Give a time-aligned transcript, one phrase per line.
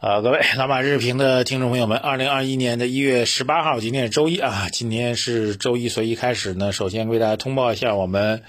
[0.00, 8.44] 啊，各位老马日评的听众朋友们，二零二一年的一月十八号，今天是周一啊，今天是周一，所以一开始呢，首先为大家通报一下我们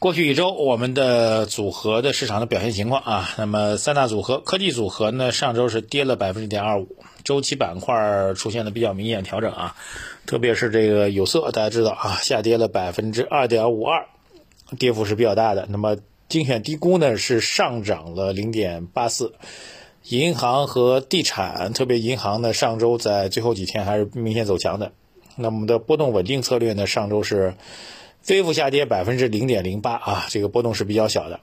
[0.00, 3.30] 过去一周我们的组合的市场的表现情况啊。
[3.38, 9.76] 那么三大组合，科技组合呢，上周是跌了百分之点二五，周期板块出现了比较明显调整啊，
[10.26, 14.06] 特别是这个有色，大家知道啊，下跌了百分之二点五二，
[14.80, 15.64] 跌幅是比较大的。
[15.70, 15.96] 那么
[16.28, 19.34] 精选低估呢是上涨了零点八四。
[20.08, 24.92] 银行和地产，特别银行呢，上周在最后几天还是明显走强的。
[25.36, 27.54] 那我们的波动稳定策略呢，上周是
[28.28, 31.40] 微幅下跌百分之零点零八啊，这个波动是比较小的。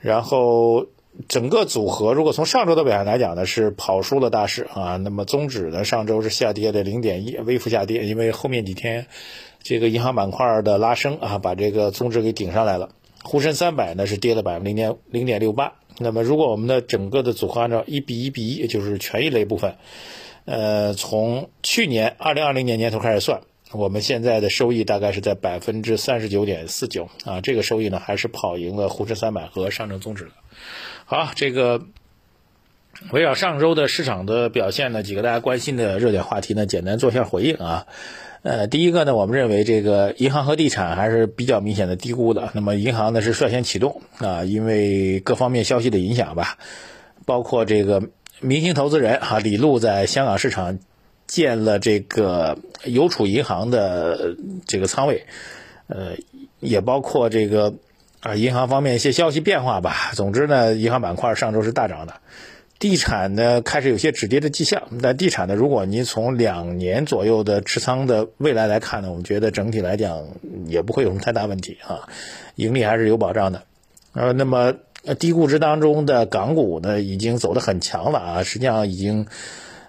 [0.00, 0.86] 然后
[1.28, 4.96] 整个组合如果从上周的表现来讲呢，是跑输了大市啊。
[4.96, 9.06] 那么综指呢，上周是下跌的零点一，微幅下跌，因为后面几天
[9.62, 12.90] 这个银行板块的拉升啊，把这个综指给顶上来了。
[13.22, 15.74] 沪深三百呢是跌了百分之零点零点六八。
[16.00, 19.76] 那么，如果我们的整个的组合按照一比一比一，也就是权益类部分，
[20.44, 23.40] 呃，从去年二零二零年年头开始算，
[23.72, 30.30] 我们现在的收益大概是在百分之三十九点四九啊，这个收益呢还是跑赢了沪深三百和上证综指的。
[31.04, 31.82] 好，这个
[33.10, 37.86] 围绕上周的市场的表现呢，几个大家关心的热点话题呢，简单做一下回应啊。
[38.48, 42.48] 呃，第一个呢，我们认为这个银行和地产还是比较明显的低估的。
[42.54, 46.56] 那么银行呢是率先启动啊，因为各方面消息的影响吧，
[47.26, 48.02] 包括这个
[48.40, 50.78] 明星投资人哈李路在香港市场
[51.26, 54.34] 建了这个邮储银行的
[54.66, 55.26] 这个仓位，
[55.88, 56.12] 呃，
[56.58, 57.74] 也包括这个
[58.20, 60.12] 啊银行方面一些消息变化吧。
[60.14, 62.14] 总之呢，银行板块上周是大涨的。
[62.78, 70.22] 地产呢开始有些止跌的迹象，但地产呢，如果您从两年左右的持仓的未来来看呢，我们觉得整体来讲
[70.66, 72.08] 也不会有什么太大问题啊，
[72.54, 73.62] 盈利还是有保障的。
[74.12, 74.74] 呃，那么
[75.18, 79.26] 低估值当中的港股呢，已经走得很强了啊，实际上已经，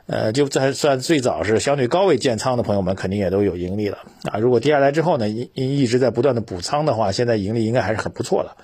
[0.07, 4.39] 呃，就在算最早是相对高位建仓的朋友们，肯定也都有盈利了啊。
[4.39, 8.55] 如果跌下来之后呢，一一直在不断的补仓的话，现在盈利应该还是很不错的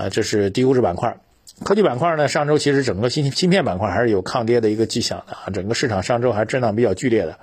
[0.00, 0.08] 啊。
[0.08, 1.16] 这是低估值板块。
[1.62, 7.38] 科技板块呢，上周其实整个芯芯片板块还是有抗跌的一个迹象的啊，整个市场上周还是震荡比较剧烈的。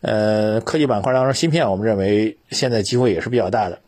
[0.00, 3.80] 呃，科技板块当中，芯片我们认为现在机会也是比较大的。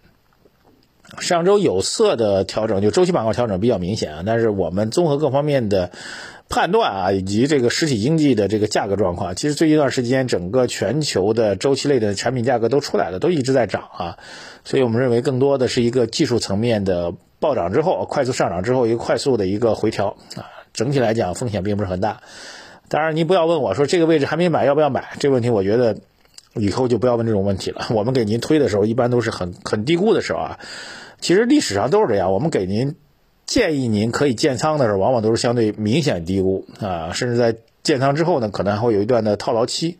[1.19, 5.91] 上周有色的调整，就周期板块调整比较明显啊，但是我们综合各方面的
[6.49, 14.19] 判断啊，以及这个实体经济的这个价格状况，其实最近一段时间整个全球的周期类的产品价格都出来了，都一直在涨啊，
[14.65, 17.15] 所以我们认为更多的是一个技术层面的。
[17.43, 22.23] 暴涨之后，快速上涨之后，一个快速的一个回调啊，整体来讲风险并不是很大。
[22.89, 25.99] 当然，你不要问我说这个位置还没买要不要买，这个问题我觉得
[26.55, 27.87] 以后就不要问这种问题了。
[27.91, 30.59] 我们给您推的时候，一般都是很很低估的时候啊。
[31.21, 32.95] 其实历史上都是这样，我们给您
[33.45, 39.99] 建议您可以建仓的时候，往往都是相对明显低估啊，甚至在建仓之后呢，可能还会有一段的套牢期。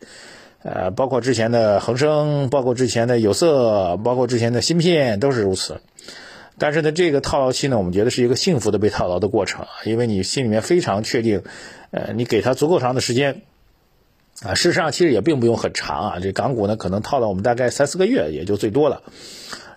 [0.63, 5.81] 呃，包括之前的恒生，包括之前的有色，包括之前的芯片，都是如此。
[6.57, 11.43] 但是呢，这个套牢期呢，我们觉得是一个幸福的被套牢的过程，因为你心里面非常确定，
[11.91, 13.41] 呃，你给他足够长的时间，
[14.43, 19.01] 啊，事实上其实也并不用很长啊，这港股呢可能套了我们大概三四个月也就最多了。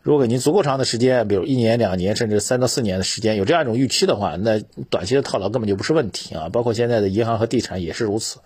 [0.02, 4.60] 如果给您足够长的时间，比如一年、两年，甚至三到四年的时间，有这样一种预期的话，那
[4.90, 6.48] 短期的套牢根本就不是问题啊。
[6.50, 8.38] 包括现在的银行和地产也是如此，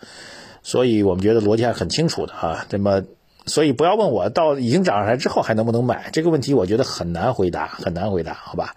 [0.63, 2.67] 所以我们觉得逻辑还很清楚的啊。
[2.71, 3.03] 那么。
[3.47, 8.75] 所以不要问我到已经涨上来之后还能不能买这个问题，我觉得很难回答，很难回答，好吧？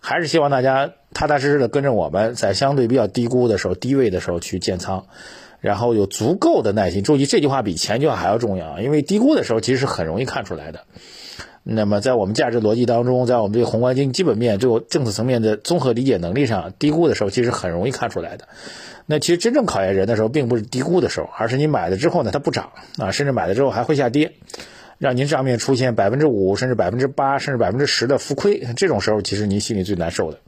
[0.00, 5.06] 还是希望大家踏踏实实的跟着我们，在相对比较低估的时候、低位的时候去建仓，
[5.60, 7.02] 然后有足够的耐心。
[7.02, 10.80] 注意这句话比前句话还要重要，因为低估的时候其实是很容易看出来的。
[11.64, 18.48] 那么在我们价值逻辑当中，在我们对宏观经济基本面、这个政策层面的综合理解能力上，低估的时候其实很容易看出来的。
[19.06, 24.32] 那其实真正考验人的时候，并不是低估的时候，而是你买了之后呢，它不涨啊，甚至买了之后还会下跌，
[24.98, 30.38] 让您账面出现百分之五、甚至百分之八、甚至百分之十的浮亏，这种时候其实您心里最难受的。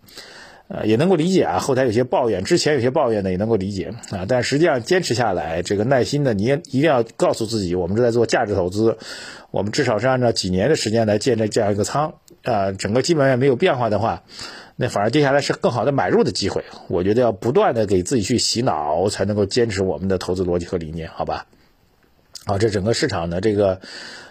[0.68, 8.96] 呃，也能够理解啊，后台有些抱怨，之前有些抱怨呢也能够理解啊，但实际上坚持下来，这个耐心的，你也一定要告诉自己，我们是在做价值投资，
[9.50, 14.22] 我们至少是按照几年的时间来建这这样一个仓啊，整个基本面没有变化的话。
[14.76, 21.46] 那反而接下来是更好的买入的机会，我觉得要不断的给自己去洗脑，才能够坚持我们的投资逻辑和理念，好吧？
[22.46, 23.80] 啊，这整个市场的这个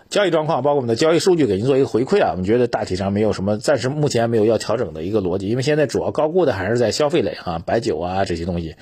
[0.10, 2.32] 交易状况，包括我们的交易数据，给您做一个回馈啊。
[2.32, 8.76] 我们觉得大体上没有什么，暂时目前没有要调整的一个逻辑，因为现在主要高估的还是在消费类啊，白酒啊这些东西，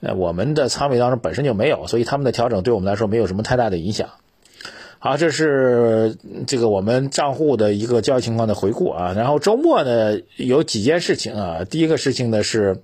[0.00, 4.08] 呃，我们的仓位当中本身就没有，所以他们的调整对我们来说没有什么太大的影响。
[4.98, 9.12] 好，这是这个我们账户的一个交易情况的回顾啊。
[9.14, 11.64] 然后周末呢有几件事情啊。
[11.68, 12.78] 第一个事情呢是，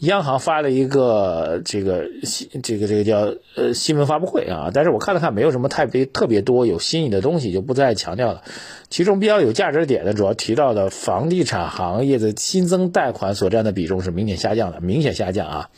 [0.00, 8.42] 央行发了一个这个新这个这个叫呃新闻发布会啊，但是我看了看，没有什么特别特别多有新意的东西，就不再强调了。
[8.90, 15.70] 其中比较有价值点呢，主要提到的房地产行业的新增贷款所占的比重是明显下降的，明显下降啊。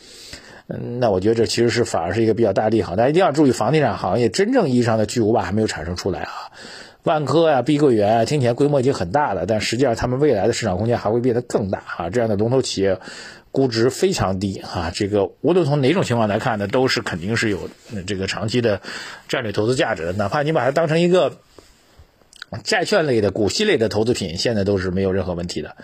[0.66, 6.32] 嗯，那我觉得这其实是反而是一个比较大利好，大家一定要注意，房地产行业真正意义上的巨无霸还没有产生出来啊。
[7.04, 12.10] 万科呀、碧桂园啊听起来规模已经很大了，但实际上他们未来的市场空间还会变得更大啊。
[12.10, 12.98] 这样的龙头企业
[13.52, 17.68] 估值非常低啊，这个无论从哪种情况来看呢，都是肯定是有
[18.06, 18.80] 这个长期的
[19.28, 20.12] 战略投资价值的。
[20.12, 21.38] 哪怕你把它当成一个
[22.64, 25.76] 债券类的、股息类的投资品，现在都是没有任何问题的。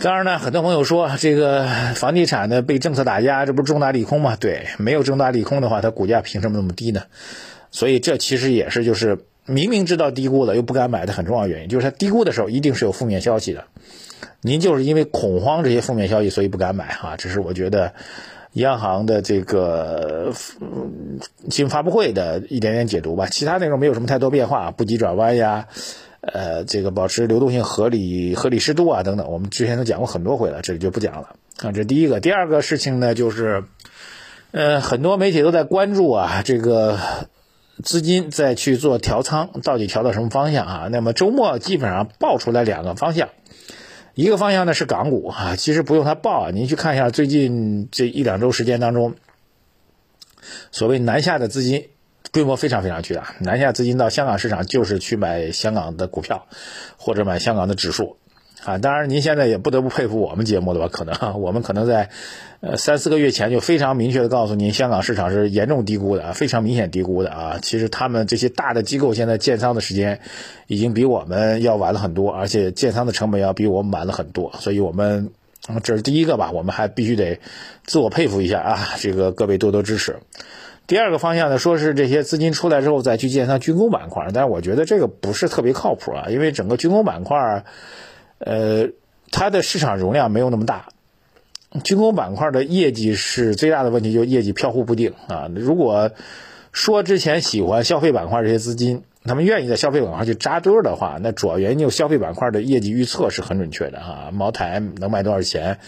[0.00, 4.36] 当然呢，很多朋友说这个房地产呢被政策打压，这不是重大利空吗？
[4.36, 7.02] 对，没有重大利空的话，它股价凭什么那么低呢？
[7.70, 9.18] 所以这其实也是就是。
[9.44, 13.64] 明明知道低估了又不敢买的很重要原因，就是它低估的时候一定是有负面消息的。
[14.40, 17.16] 您就是因为恐慌这些负面消息，所以不敢买哈。
[17.16, 17.92] 这是我觉得
[18.52, 20.32] 央行的这个
[21.50, 23.26] 新发布会的一点点解读吧。
[23.26, 25.68] 其他内容没有什么太多变化，不急转弯呀，
[26.20, 31.72] 呃，这个保持流动性合理、合理适度啊等等，我们之前都讲过很多回了，这里就不讲了啊。
[31.72, 33.64] 这第一个，第二个事情呢，就是
[34.50, 36.98] 呃，很多媒体都在关注啊，这个。
[37.82, 40.88] 资金再去做调仓，到底调到什么方向啊？
[40.92, 43.30] 那么周末基本上爆出来两个方向，
[44.14, 49.14] 一个方向呢是港股啊，其实不用它报啊，您去看一下最近这一两周时间当中，
[50.70, 51.88] 所谓南下的资金
[52.30, 56.46] 规模非常非常巨大，南下资金到香港市场就是去买香港的股票
[56.98, 58.18] 或者买香港的指数。
[58.64, 60.86] 啊，当然，您现在也不得不佩服我们节目的吧？
[60.86, 62.08] 可能我们可能在，
[62.60, 67.58] 呃，三四个月前就非常明确的告诉您，香港市场是严重低估的啊，非常明显低估的啊。
[67.60, 70.20] 其实他们这些大的机构现在建仓的时间，
[70.68, 74.52] 已经比我们要晚了很多，而且建仓的成本要比我们晚了很多。
[74.60, 75.30] 所以我们
[75.82, 77.40] 这是第一个吧，我们还必须得
[77.84, 80.18] 自我佩服一下啊，这个各位多多支持。
[80.86, 87.64] 第二个方向呢，说是这些资金出来之后再去建仓军工板块，但是我觉得这个不是特别靠谱啊，因为整个军工板块。
[88.44, 88.88] 呃，
[89.30, 90.88] 它的市场容量没有那么大，
[91.84, 95.48] 军工板块的业绩是最大的问题，就业绩飘忽不定啊。
[95.54, 96.10] 如果
[96.72, 104.30] 说之前喜欢消费板块这些资金，他们愿意在消费板块去扎堆的话，那主要原因就是消费板块的业绩预测是很准确的啊。
[104.32, 105.78] 茅台能卖多少钱，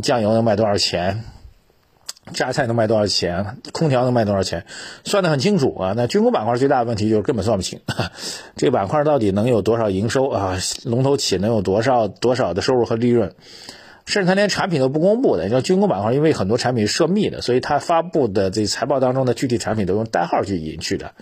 [0.00, 1.24] 酱油能卖多少钱。
[2.32, 3.58] 榨菜能卖多少钱？
[3.72, 4.64] 空调能卖多少钱？
[5.04, 5.94] 算得很清楚啊！
[5.96, 7.80] 那军工板块最大的问题就是根本算不清，
[8.56, 10.58] 这个板块到底能有多少营收啊？
[10.84, 13.34] 龙头企业能有多少多少的收入和利润？
[14.06, 15.42] 甚至他连产品都不公布的。
[15.42, 21.12] 你知道军工板块因为很多产品是涉密的，所以他发布的这财报当中的具体产品都用代号去引去的。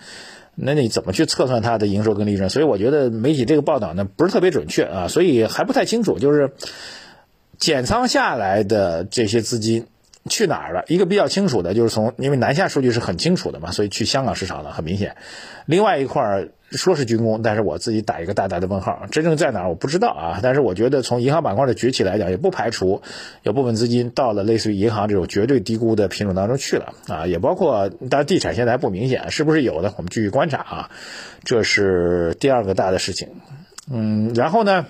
[0.55, 2.49] 那你怎么去测算它的营收跟利润？
[2.49, 6.53] 所以我觉得媒体这个报道呢不是特别准确啊，所以还不太清楚，就是
[7.59, 9.85] 减仓下来的这些资金。
[10.27, 10.83] 去哪儿了？
[10.87, 15.15] 一个比较清楚的就是从，因为南下数据是很清楚的嘛，所以去香港市场了，很明显。
[15.65, 20.39] 另外一块儿说是军工，但是我自己打一个大大的问号，真正在哪儿我不知道啊。
[20.41, 23.01] 但是我觉得从银行板块的崛起来讲，也不排除
[23.43, 27.27] 有部分资金到了类似于银行这种绝对低估的品种当中去了啊。
[27.27, 29.93] 也包括，当然地产现在还不明显，是不是有的？
[29.97, 30.89] 我们继续观察啊。
[31.43, 33.29] 这是第二个大的事情。
[33.89, 34.85] 嗯，然后呢？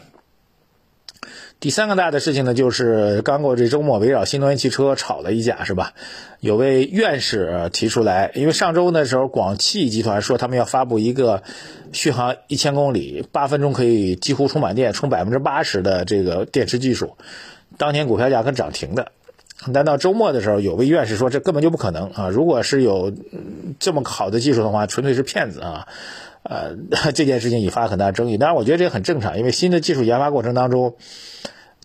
[1.59, 5.93] 第三个大的事情呢，就是刚过这周末，围绕新能源汽车吵了一架，是吧？
[6.39, 11.41] 有位院士提出来，因为上周的时候，广汽集团说他们要发布一个
[11.91, 17.17] 续航一千公里、八分钟可以几乎充满电、充百分之八十的这个电池技术，
[17.77, 19.11] 当天股票价格涨停的。
[19.73, 22.29] 但到周末的时候，有位院士说这根本就不可能啊！
[22.29, 23.11] 如果是有
[23.79, 25.87] 这么好的技术的话，纯粹是骗子啊！
[26.43, 26.75] 呃，
[27.15, 28.37] 这件事情引发很大争议。
[28.37, 30.95] 当然，我觉得这很正常，因为新的技术研发过程当中。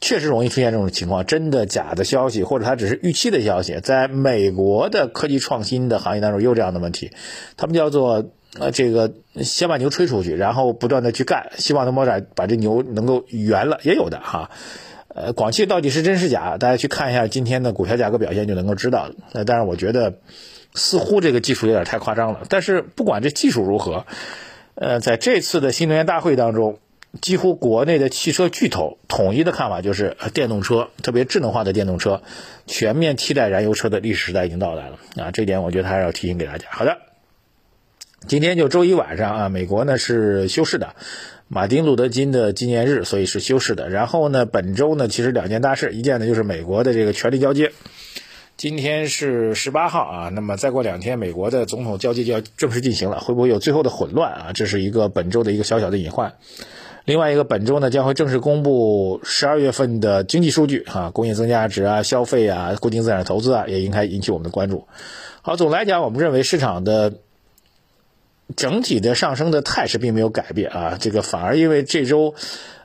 [0.04, 7.12] 确实容易出现这种情况，真的假的消息，或者它只是预期的消息，在美国的科技创新的行业当中也有这样的问题，
[7.56, 14.50] 他们叫做呃这个先把牛吹出去，然后不断的去干，希望能把把这牛能够圆了，也有的哈。
[15.06, 16.59] 呃，广汽到底是真是假？
[16.59, 19.14] 大家去看一下今天的股票价格表现就能够知道了。
[19.30, 20.14] 那当然，我觉得
[20.75, 22.43] 似乎这个技术有点太夸张了。
[22.49, 24.07] 但是不管这技术如何，
[24.75, 26.79] 呃，在这次的新能源大会当中。
[27.21, 32.23] 几乎国内的汽车巨头统一的看法就是，电动车，特别智能化的电动车，
[32.67, 35.31] 全面替代燃油车的历史时代已经到来了啊！
[35.31, 36.69] 这点我觉得还是要提醒给大家。
[36.71, 36.97] 好的，
[38.26, 40.95] 今天就周一晚上啊，美国呢是休市的，
[41.49, 43.91] 马丁路德金的纪念日，所以是休市的。
[43.91, 47.73] 然后呢，本周呢其实两件大事，一件呢就是美国的这个权力交接，
[48.62, 54.52] 今天是十八号啊，那么再过两天，美国的总统交接就要正式进行了，会不会有最后的混乱啊？
[54.54, 56.35] 这是一个本周的一个小小的隐患。
[57.04, 64.87] 另外一个，本周呢将会正式公布十二月份的经济数据啊，工业增加值啊、消费啊、固定资产投资啊，也应该引起我们的关注。
[65.40, 67.14] 好，总来讲，我们认为市场的
[68.54, 72.37] 整体的上升的态势并没有改变啊，这个反而因为这周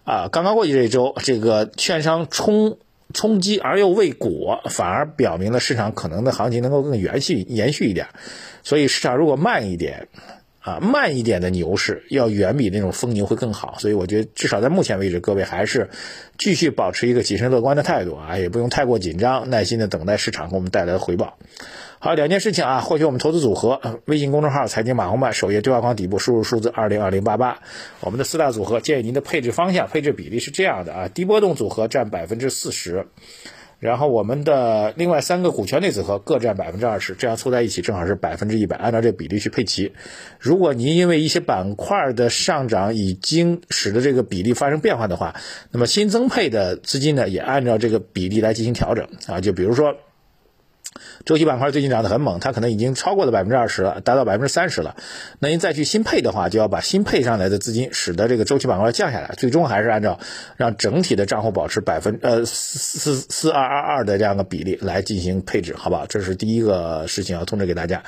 [0.06, 2.80] 啊刚刚过去这周，这个券商冲
[3.14, 8.08] 冲击而又未果，反而表明了市场可能的行情能够更延续延续一点。
[8.64, 10.08] 所以市场如果慢一点。
[10.60, 15.90] 啊，慢一点的牛市要远比那种疯牛会更好，所以我觉得至少在目前为止，各位还是
[16.38, 21.38] 继续保持一个谨慎乐观的态度啊，也不用太过紧张，耐心的等待市场给我们带来的回报。
[22.00, 27.58] 好，两件事情啊，获取我们投资组合，微信公众号财经马红漫首页对话框底部输入数字二零二零八八，
[28.02, 33.08] 我们的四大组合建议您的配置方向、配置比例是这样的啊，低波动组合占百分之四十。
[33.80, 39.94] 然后我们的另外三个股权类组合各占百分之二十，这样凑在一起正好是百分之一百，按照这比例去配齐。
[40.40, 45.34] 如果您因为一些板块的上涨已经使得这个比例发生变化的话，
[45.72, 49.96] 那么新增配的资金呢也按照这个比例来进行调整啊，就比如说。
[51.26, 54.96] 周期板块最近涨得很猛，它可能已经超过了百分之二十了，达到百分之三十了。
[55.40, 60.20] 那您再去新配的话，就要把新配上来的资金，使得这个周期板块降下来，最终还是按照
[60.56, 66.06] 让整体的账户保持百分呃四四四二二二的这样的比例来进行配置，好不好？
[66.08, 68.04] 这是第一个事情要通知给大家。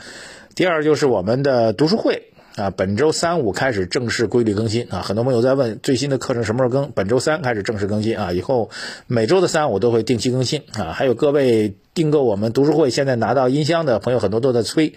[0.56, 2.32] 第二就是我们的读书会。
[2.56, 5.02] 啊，本周三五开始正式规律更新啊！
[5.02, 6.92] 很多朋友在问最新的课程什么时候更？
[6.92, 8.34] 本周三开始正式更新啊！
[8.34, 8.70] 以后
[9.08, 10.92] 每周的三五都会定期更新啊！
[10.92, 14.96] 还有各位订购我们读书会现在拿到音箱的朋友，很多都在催。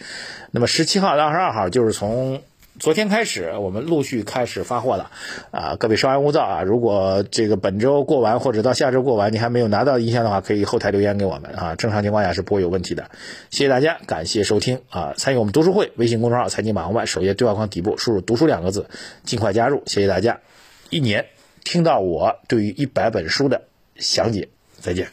[0.51, 2.41] 那么十七号到二十二号就是从。
[2.79, 5.11] 昨天开始，我们陆续开始发货了，
[5.51, 6.63] 啊，各位稍安勿躁啊！
[6.63, 13.11] 如果这个本周过完或者到下周过完，你还没有拿到音箱的话，可以后台留言给我们啊，正常情况下是不会有问题的。
[13.51, 15.15] 谢谢大家，感谢收听啊！
[15.17, 18.89] 参与我们读书会，微信公众号“财经马红外”首页对话框底部输入“读书”两个字，
[19.23, 19.83] 尽快加入。
[19.87, 20.41] 谢谢大家，
[20.89, 21.27] 一年
[21.63, 23.63] 听到我对于一百本书的
[23.97, 24.49] 详解，
[24.81, 25.09] 再见。